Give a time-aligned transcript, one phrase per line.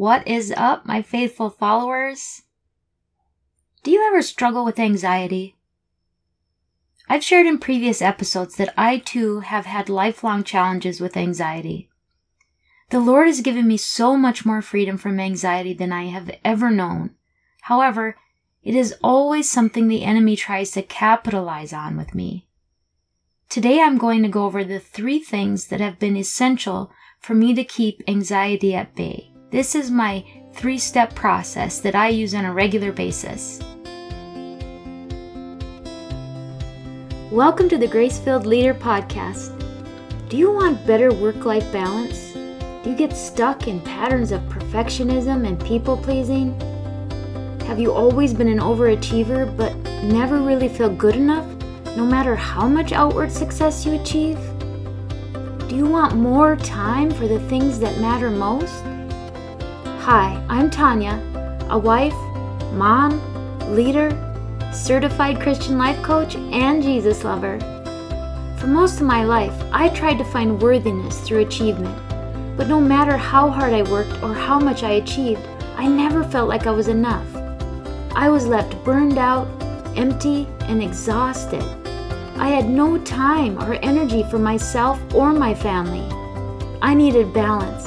[0.00, 2.44] What is up, my faithful followers?
[3.82, 5.58] Do you ever struggle with anxiety?
[7.06, 11.90] I've shared in previous episodes that I too have had lifelong challenges with anxiety.
[12.88, 16.70] The Lord has given me so much more freedom from anxiety than I have ever
[16.70, 17.10] known.
[17.64, 18.16] However,
[18.62, 22.48] it is always something the enemy tries to capitalize on with me.
[23.50, 27.52] Today I'm going to go over the three things that have been essential for me
[27.52, 29.29] to keep anxiety at bay.
[29.50, 30.22] This is my
[30.52, 33.58] three step process that I use on a regular basis.
[37.32, 39.50] Welcome to the Grace Filled Leader Podcast.
[40.28, 42.30] Do you want better work life balance?
[42.32, 46.54] Do you get stuck in patterns of perfectionism and people pleasing?
[47.62, 49.74] Have you always been an overachiever but
[50.04, 51.48] never really feel good enough,
[51.96, 54.38] no matter how much outward success you achieve?
[55.68, 58.84] Do you want more time for the things that matter most?
[60.12, 61.22] Hi, I'm Tanya,
[61.70, 62.16] a wife,
[62.72, 63.22] mom,
[63.72, 64.10] leader,
[64.72, 67.60] certified Christian life coach, and Jesus lover.
[68.58, 71.96] For most of my life, I tried to find worthiness through achievement.
[72.56, 76.48] But no matter how hard I worked or how much I achieved, I never felt
[76.48, 77.28] like I was enough.
[78.16, 79.46] I was left burned out,
[79.96, 81.62] empty, and exhausted.
[82.34, 86.02] I had no time or energy for myself or my family.
[86.82, 87.86] I needed balance.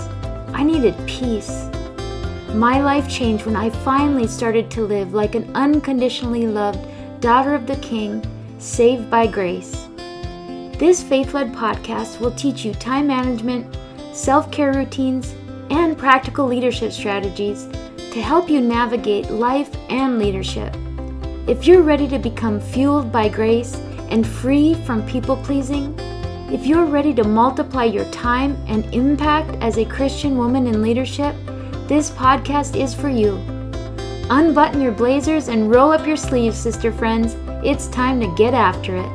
[0.56, 1.70] I needed peace.
[2.54, 6.88] My life changed when I finally started to live like an unconditionally loved
[7.20, 8.24] daughter of the King,
[8.60, 9.88] saved by grace.
[10.78, 13.76] This faith led podcast will teach you time management,
[14.14, 15.34] self care routines,
[15.72, 17.68] and practical leadership strategies
[18.12, 20.76] to help you navigate life and leadership.
[21.48, 23.74] If you're ready to become fueled by grace
[24.12, 25.98] and free from people pleasing,
[26.52, 31.36] if you're ready to multiply your time and impact as a Christian woman in leadership,
[31.88, 33.36] this podcast is for you.
[34.30, 37.36] Unbutton your blazers and roll up your sleeves, sister friends.
[37.66, 39.10] It's time to get after it.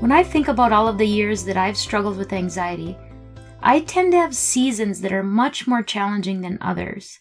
[0.00, 2.96] When I think about all of the years that I've struggled with anxiety,
[3.60, 7.18] I tend to have seasons that are much more challenging than others.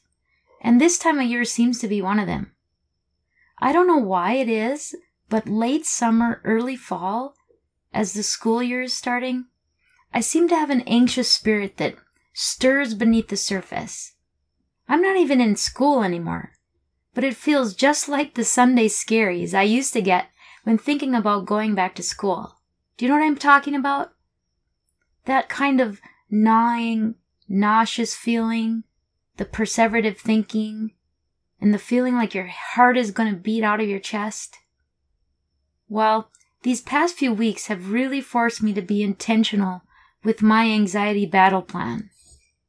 [0.62, 2.52] And this time of year seems to be one of them.
[3.60, 4.94] I don't know why it is,
[5.30, 7.34] but late summer, early fall,
[7.96, 9.46] as the school year is starting,
[10.14, 11.96] I seem to have an anxious spirit that
[12.34, 14.16] stirs beneath the surface.
[14.88, 16.52] I'm not even in school anymore,
[17.14, 20.28] but it feels just like the Sunday scaries I used to get
[20.66, 22.58] when thinking about going back to school.
[22.98, 24.12] Do you know what I'm talking about?
[25.24, 27.16] That kind of gnawing,
[27.48, 28.84] nauseous feeling,
[29.38, 30.92] the perseverative thinking,
[31.62, 34.58] and the feeling like your heart is going to beat out of your chest.
[35.88, 36.30] Well,
[36.66, 39.84] these past few weeks have really forced me to be intentional
[40.24, 42.10] with my anxiety battle plan.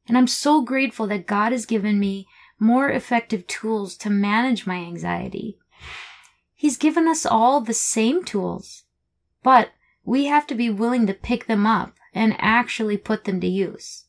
[0.06, 4.76] And I'm so grateful that God has given me more effective tools to manage my
[4.76, 5.56] anxiety.
[6.54, 8.82] He's given us all the same tools,
[9.42, 9.70] but
[10.04, 14.04] we have to be willing to pick them up and actually put them to use.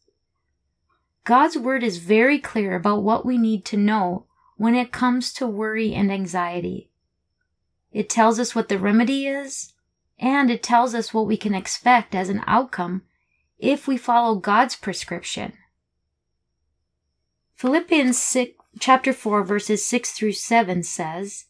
[1.23, 4.25] God's word is very clear about what we need to know
[4.57, 6.89] when it comes to worry and anxiety.
[7.93, 9.71] It tells us what the remedy is,
[10.19, 13.03] and it tells us what we can expect as an outcome
[13.59, 15.53] if we follow God's prescription.
[17.55, 21.45] Philippians 6, chapter 4 verses 6 through 7 says,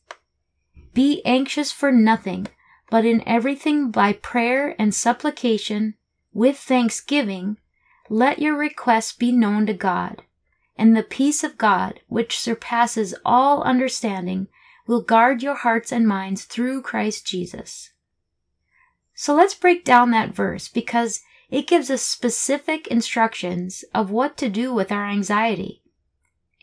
[0.93, 2.47] Be anxious for nothing,
[2.89, 5.95] but in everything by prayer and supplication,
[6.33, 7.57] with thanksgiving,
[8.09, 10.21] let your requests be known to God,
[10.77, 14.47] and the peace of God, which surpasses all understanding,
[14.85, 17.91] will guard your hearts and minds through Christ Jesus.
[19.19, 24.47] So let's break down that verse because it gives us specific instructions of what to
[24.47, 25.81] do with our anxiety.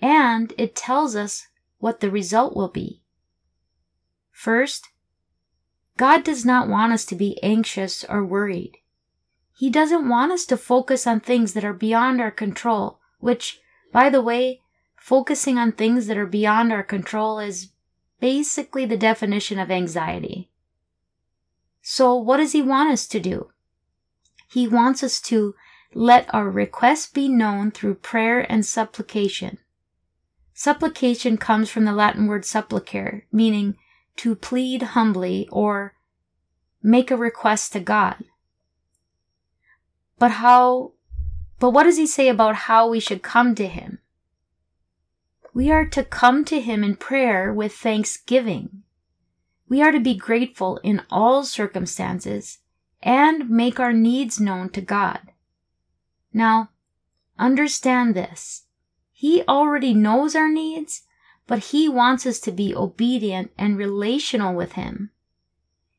[0.00, 1.48] And it tells us
[1.78, 3.02] what the result will be.
[4.30, 4.90] First,
[5.96, 8.78] God does not want us to be anxious or worried.
[9.56, 13.60] He doesn't want us to focus on things that are beyond our control, which,
[13.92, 14.60] by the way,
[14.96, 17.70] focusing on things that are beyond our control is
[18.20, 20.50] basically the definition of anxiety.
[21.86, 23.50] So, what does He want us to do?
[24.48, 25.54] He wants us to
[25.92, 29.58] let our requests be known through prayer and supplication.
[30.54, 33.76] Supplication comes from the Latin word supplicare, meaning
[34.16, 35.92] to plead humbly or
[36.82, 38.24] make a request to God.
[40.18, 40.92] But how,
[41.60, 43.98] but what does he say about how we should come to him?
[45.52, 48.83] We are to come to him in prayer with thanksgiving.
[49.68, 52.58] We are to be grateful in all circumstances
[53.02, 55.32] and make our needs known to God.
[56.32, 56.70] Now,
[57.38, 58.64] understand this.
[59.12, 61.02] He already knows our needs,
[61.46, 65.10] but He wants us to be obedient and relational with Him.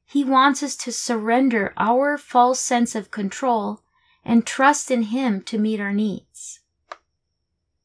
[0.05, 3.81] He wants us to surrender our false sense of control
[4.23, 6.59] and trust in Him to meet our needs.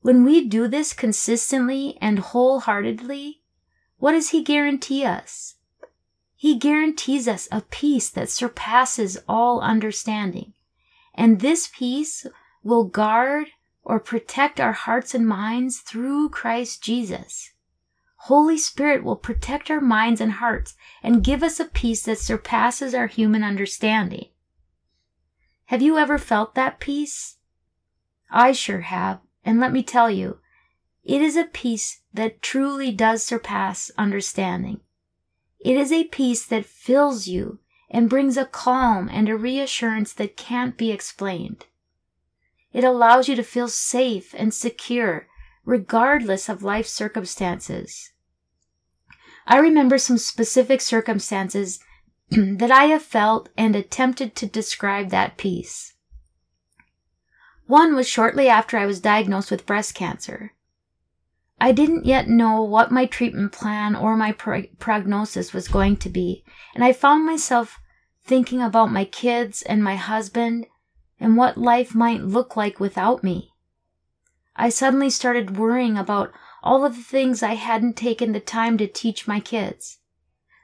[0.02, 3.42] When we do this consistently and wholeheartedly,
[3.98, 5.56] what does He guarantee us?
[6.40, 10.54] He guarantees us a peace that surpasses all understanding.
[11.14, 12.26] And this peace
[12.62, 13.48] will guard
[13.82, 17.50] or protect our hearts and minds through Christ Jesus.
[18.20, 22.94] Holy Spirit will protect our minds and hearts and give us a peace that surpasses
[22.94, 24.31] our human understanding.
[25.66, 27.37] Have you ever felt that peace?
[28.31, 30.38] I sure have, and let me tell you,
[31.04, 34.81] it is a peace that truly does surpass understanding.
[35.60, 37.58] It is a peace that fills you
[37.90, 41.66] and brings a calm and a reassurance that can't be explained.
[42.72, 45.26] It allows you to feel safe and secure
[45.64, 48.12] regardless of life circumstances.
[49.46, 51.80] I remember some specific circumstances
[52.30, 55.94] that I have felt and attempted to describe that peace.
[57.66, 60.54] One was shortly after I was diagnosed with breast cancer.
[61.62, 66.08] I didn't yet know what my treatment plan or my pro- prognosis was going to
[66.08, 66.42] be,
[66.74, 67.78] and I found myself
[68.24, 70.66] thinking about my kids and my husband
[71.18, 73.52] and what life might look like without me.
[74.56, 78.86] I suddenly started worrying about all of the things I hadn't taken the time to
[78.86, 79.98] teach my kids.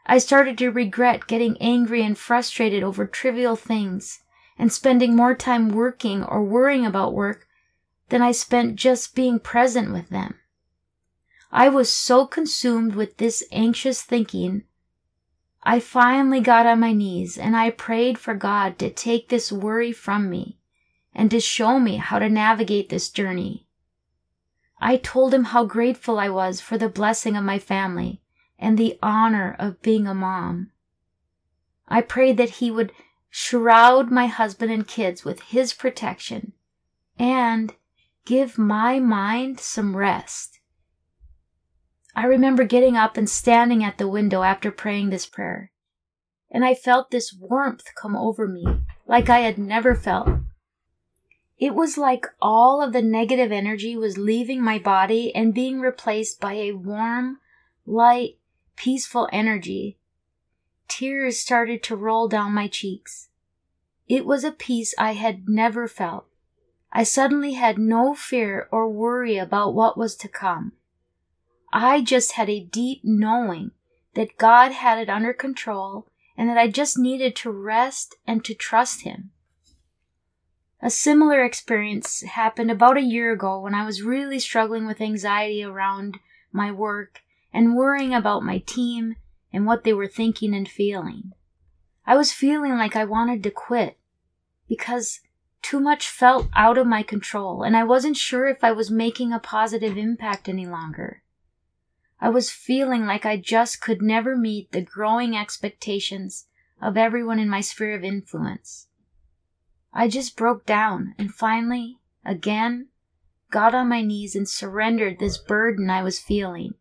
[0.07, 4.21] I started to regret getting angry and frustrated over trivial things
[4.59, 7.47] and spending more time working or worrying about work
[8.09, 10.37] than I spent just being present with them.
[11.57, 14.65] I was so consumed with this anxious thinking.
[15.63, 19.91] I finally got on my knees and I prayed for God to take this worry
[19.91, 20.59] from me
[21.15, 23.67] and to show me how to navigate this journey.
[24.83, 28.21] I told him how grateful I was for the blessing of my family
[28.59, 30.73] and the honor of being a mom.
[31.89, 32.93] I prayed that he would
[33.31, 36.53] shroud my husband and kids with his protection
[37.19, 37.75] and
[38.27, 40.56] give my mind some rest.
[42.17, 45.71] I remember getting up and standing at the window after praying this prayer,
[46.51, 48.65] and I felt this warmth come over me
[49.07, 50.31] like I had never felt.
[51.59, 56.41] It was like all of the negative energy was leaving my body and being replaced
[56.41, 57.39] by a warm,
[57.85, 58.39] light,
[58.77, 59.99] peaceful energy.
[60.89, 63.29] Tears started to roll down my cheeks.
[64.09, 66.25] It was a peace I had never felt.
[66.91, 70.73] I suddenly had no fear or worry about what was to come.
[71.73, 73.73] I just had a deep knowing
[74.15, 78.55] that God had it under control and that I just needed to rest and to
[78.55, 79.31] trust Him.
[80.81, 85.65] A similar experience happened about a year ago when I was really struggling with anxiety
[85.65, 86.19] around
[86.53, 87.23] my work
[87.53, 89.17] and worrying about my team
[89.53, 91.33] and what they were thinking and feeling.
[92.07, 93.99] I was feeling like I wanted to quit
[94.69, 95.21] because
[95.63, 99.33] too much felt out of my control and I wasn't sure if I was making
[99.33, 101.23] a positive impact any longer.
[102.21, 106.47] I was feeling like I just could never meet the growing expectations
[106.81, 108.89] of everyone in my sphere of influence.
[109.93, 112.89] I just broke down and finally, again,
[113.51, 116.75] got on my knees and surrendered this burden I was feeling.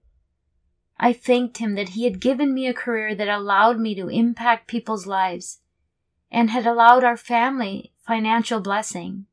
[0.98, 4.68] I thanked him that he had given me a career that allowed me to impact
[4.68, 5.60] people's lives
[6.32, 9.25] and had allowed our family financial blessing.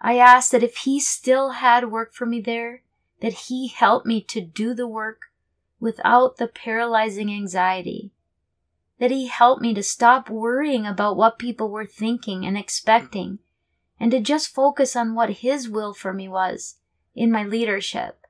[0.00, 2.82] I asked that if he still had work for me there,
[3.20, 5.22] that He helped me to do the work
[5.80, 8.12] without the paralyzing anxiety.
[8.98, 13.38] That He helped me to stop worrying about what people were thinking and expecting
[14.00, 16.76] and to just focus on what His will for me was
[17.14, 18.26] in my leadership.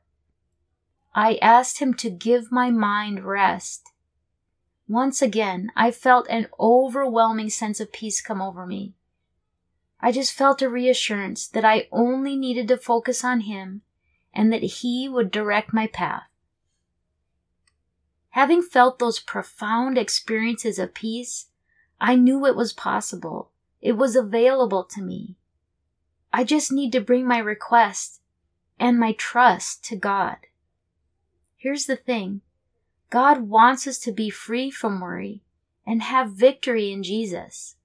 [1.14, 3.90] I asked Him to give my mind rest.
[4.88, 8.95] Once again, I felt an overwhelming sense of peace come over me.
[10.00, 13.83] I just felt a reassurance that I only needed to focus on Him
[14.35, 16.25] and that He would direct my path.
[18.30, 21.47] Having felt those profound experiences of peace,
[22.00, 23.50] I knew it was possible.
[23.80, 25.37] It was available to me.
[26.32, 28.20] I just need to bring my request
[28.78, 30.37] and my trust to God.
[31.56, 32.42] Here's the thing
[33.11, 35.42] God wants us to be free from worry
[35.87, 37.76] and have victory in Jesus.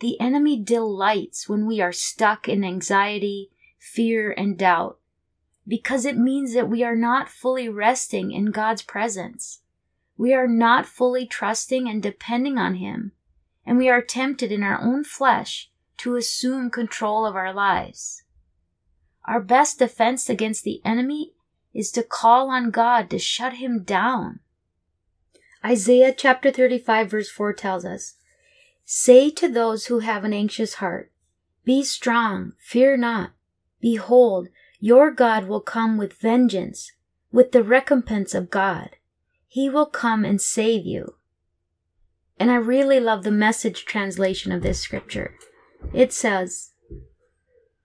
[0.00, 4.98] The enemy delights when we are stuck in anxiety, fear, and doubt
[5.68, 9.60] because it means that we are not fully resting in God's presence.
[10.16, 13.12] We are not fully trusting and depending on Him,
[13.66, 18.22] and we are tempted in our own flesh to assume control of our lives.
[19.26, 21.32] Our best defense against the enemy
[21.74, 24.40] is to call on God to shut him down.
[25.64, 28.14] Isaiah chapter 35 verse 4 tells us,
[28.84, 31.12] Say to those who have an anxious heart,
[31.64, 33.32] Be strong, fear not.
[33.80, 34.48] Behold,
[34.80, 36.92] your God will come with vengeance,
[37.32, 38.90] with the recompense of God.
[39.46, 41.14] He will come and save you.
[42.38, 45.34] And I really love the message translation of this scripture.
[45.92, 46.72] It says,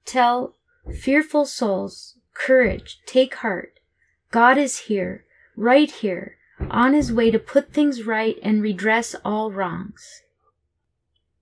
[0.05, 0.55] Tell
[0.93, 3.79] fearful souls, courage, take heart.
[4.31, 6.37] God is here, right here,
[6.69, 10.21] on his way to put things right and redress all wrongs.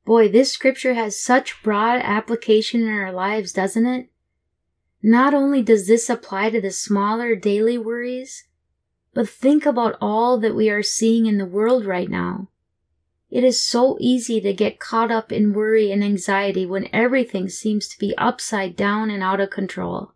[0.06, 4.10] Boy, this scripture has such broad application in our lives, doesn't it?
[5.04, 8.46] Not only does this apply to the smaller daily worries,
[9.14, 12.50] but think about all that we are seeing in the world right now.
[13.30, 17.88] It is so easy to get caught up in worry and anxiety when everything seems
[17.88, 20.14] to be upside down and out of control.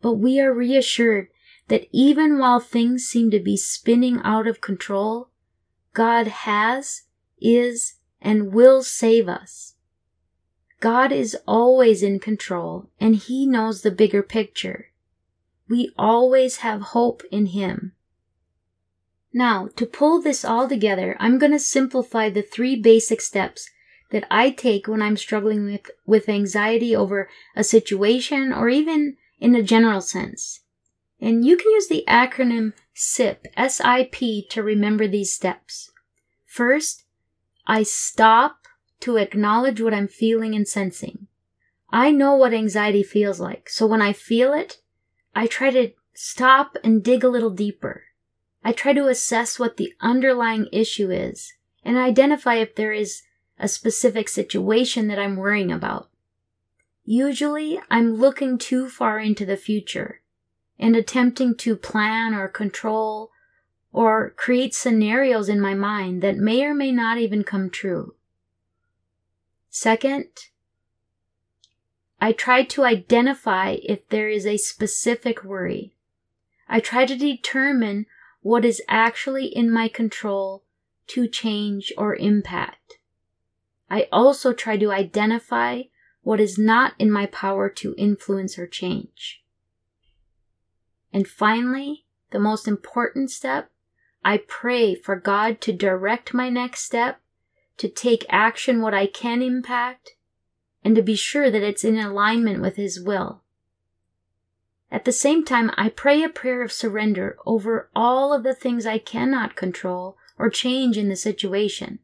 [0.00, 1.28] But we are reassured
[1.68, 5.30] that even while things seem to be spinning out of control,
[5.92, 7.02] God has,
[7.40, 9.73] is, and will save us.
[10.84, 14.90] God is always in control and He knows the bigger picture.
[15.66, 17.92] We always have hope in Him.
[19.32, 23.70] Now, to pull this all together, I'm going to simplify the three basic steps
[24.10, 29.54] that I take when I'm struggling with, with anxiety over a situation or even in
[29.54, 30.60] a general sense.
[31.18, 35.92] And you can use the acronym SIP, S-I-P, to remember these steps.
[36.44, 37.04] First,
[37.66, 38.63] I stop
[39.04, 41.26] to acknowledge what I'm feeling and sensing.
[41.90, 44.78] I know what anxiety feels like, so when I feel it,
[45.34, 48.04] I try to stop and dig a little deeper.
[48.64, 51.52] I try to assess what the underlying issue is
[51.84, 53.22] and identify if there is
[53.58, 56.08] a specific situation that I'm worrying about.
[57.04, 60.22] Usually, I'm looking too far into the future
[60.78, 63.30] and attempting to plan or control
[63.92, 68.14] or create scenarios in my mind that may or may not even come true.
[69.76, 70.28] Second,
[72.20, 75.96] I try to identify if there is a specific worry.
[76.68, 78.06] I try to determine
[78.40, 80.62] what is actually in my control
[81.08, 82.98] to change or impact.
[83.90, 85.82] I also try to identify
[86.22, 89.42] what is not in my power to influence or change.
[91.12, 93.72] And finally, the most important step,
[94.24, 97.20] I pray for God to direct my next step,
[97.78, 100.16] to take action what I can impact,
[100.84, 103.42] and to be sure that it's in alignment with His will.
[104.90, 108.86] At the same time, I pray a prayer of surrender over all of the things
[108.86, 111.98] I cannot control or change in the situation.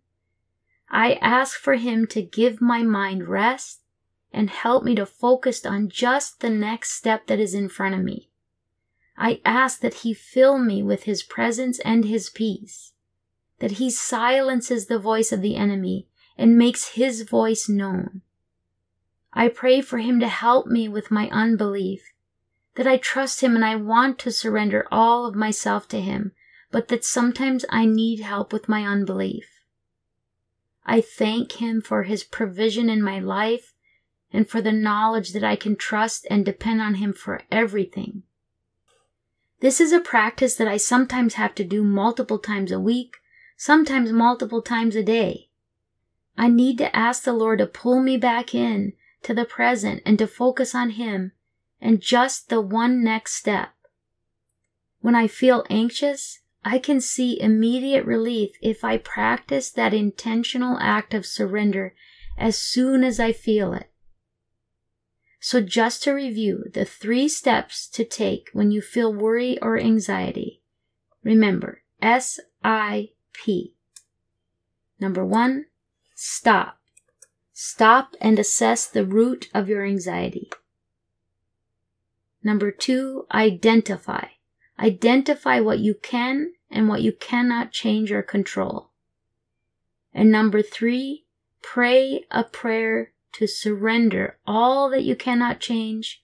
[0.90, 3.82] I ask for Him to give my mind rest
[4.32, 8.02] and help me to focus on just the next step that is in front of
[8.02, 8.28] me.
[9.16, 12.92] I ask that He fill me with His presence and His peace,
[13.60, 18.22] that He silences the voice of the enemy and makes His voice known.
[19.32, 22.02] I pray for Him to help me with my unbelief
[22.74, 26.32] that I trust Him and I want to surrender all of myself to Him,
[26.70, 29.46] but that sometimes I need help with my unbelief.
[30.84, 33.74] I thank Him for His provision in my life
[34.32, 38.22] and for the knowledge that I can trust and depend on Him for everything.
[39.60, 43.16] This is a practice that I sometimes have to do multiple times a week,
[43.60, 45.50] sometimes multiple times a day.
[46.34, 50.18] I need to ask the Lord to pull me back in to the present and
[50.18, 51.32] to focus on Him
[51.78, 53.68] and just the one next step.
[55.00, 61.12] When I feel anxious, I can see immediate relief if I practice that intentional act
[61.12, 61.94] of surrender
[62.38, 63.90] as soon as I feel it.
[65.38, 70.62] So just to review the three steps to take when you feel worry or anxiety.
[71.22, 71.82] Remember,
[73.40, 73.74] S-I-P.
[75.00, 75.66] Number one,
[76.14, 76.78] stop.
[77.52, 80.50] Stop and assess the root of your anxiety.
[82.42, 84.24] Number two, identify.
[84.78, 88.90] Identify what you can and what you cannot change or control.
[90.12, 91.26] And number three,
[91.62, 96.22] pray a prayer to surrender all that you cannot change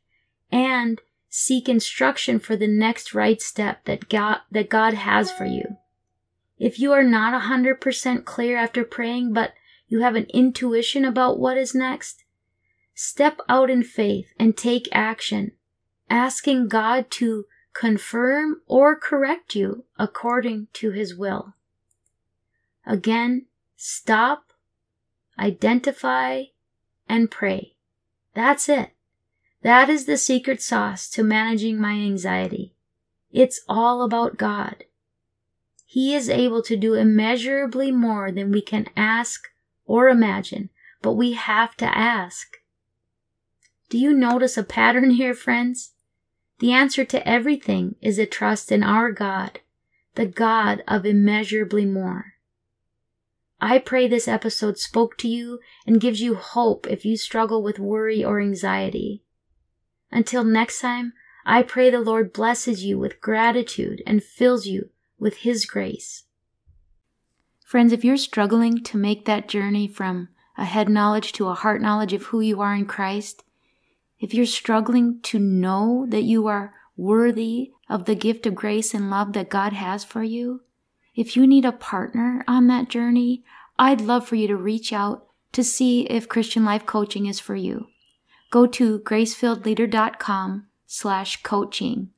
[0.51, 5.77] and seek instruction for the next right step that God, that God has for you.
[6.59, 9.53] If you are not a hundred percent clear after praying, but
[9.89, 12.25] you have an intuition about what is next,
[12.95, 15.53] step out in faith and take action
[16.09, 21.55] asking God to confirm or correct you according to his will.
[22.87, 23.47] Again,
[23.77, 24.53] stop,
[25.39, 26.45] identify,
[27.09, 27.75] and pray.
[28.35, 28.91] That's it.
[29.63, 32.75] That is the secret sauce to managing my anxiety.
[33.33, 34.85] It's all about God.
[35.87, 39.49] He is able to do immeasurably more than we can ask
[39.87, 40.69] or imagine,
[41.00, 42.57] but we have to ask.
[43.88, 45.93] Do you notice a pattern here, friends?
[46.59, 49.61] The answer to everything is a trust in our God,
[50.16, 52.35] the God of immeasurably more.
[53.61, 57.78] I pray this episode spoke to you and gives you hope if you struggle with
[57.78, 59.23] worry or anxiety.
[60.11, 61.12] Until next time,
[61.45, 66.25] I pray the Lord blesses you with gratitude and fills you with His grace.
[67.65, 71.83] Friends, if you're struggling to make that journey from a head knowledge to a heart
[71.83, 73.43] knowledge of who you are in Christ,
[74.19, 79.11] if you're struggling to know that you are worthy of the gift of grace and
[79.11, 80.63] love that God has for you,
[81.15, 83.43] if you need a partner on that journey,
[83.79, 87.57] I'd love for you to reach out to see if Christian Life Coaching is for
[87.57, 87.89] you.
[88.51, 92.11] Go to gracefilledleader.com slash coaching.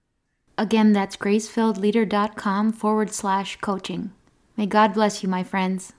[0.58, 4.10] Again, that's gracefilledleader.com forward slash coaching.
[4.56, 5.92] May God bless you, my friends.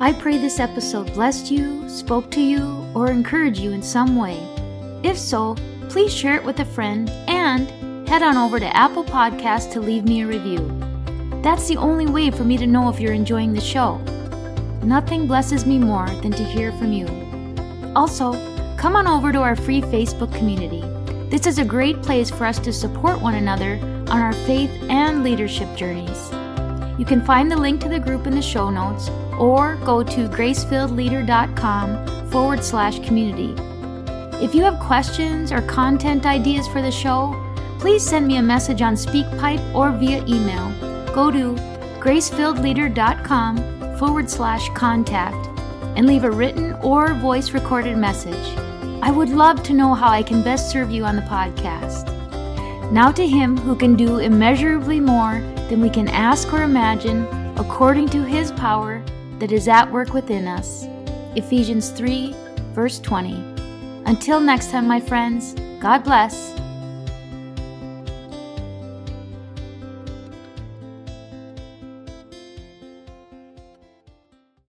[0.00, 4.38] I pray this episode blessed you, spoke to you, or encouraged you in some way.
[5.02, 5.56] If so,
[5.88, 10.04] please share it with a friend and head on over to Apple Podcasts to leave
[10.04, 10.58] me a review.
[11.42, 13.98] That's the only way for me to know if you're enjoying the show.
[14.84, 17.06] Nothing blesses me more than to hear from you.
[17.96, 18.32] Also,
[18.80, 20.82] come on over to our free Facebook community.
[21.28, 23.74] This is a great place for us to support one another
[24.08, 26.30] on our faith and leadership journeys.
[26.98, 30.28] You can find the link to the group in the show notes or go to
[30.30, 33.54] gracefilledleader.com forward slash community.
[34.42, 37.36] If you have questions or content ideas for the show,
[37.78, 40.70] please send me a message on SpeakPipe or via email.
[41.14, 41.54] Go to
[42.00, 45.48] gracefilledleader.com forward slash contact
[45.98, 48.69] and leave a written or voice recorded message.
[49.02, 52.06] I would love to know how I can best serve you on the podcast.
[52.92, 58.08] Now to Him who can do immeasurably more than we can ask or imagine, according
[58.10, 59.02] to His power
[59.38, 60.86] that is at work within us.
[61.34, 62.34] Ephesians 3,
[62.74, 63.32] verse 20.
[64.04, 66.52] Until next time, my friends, God bless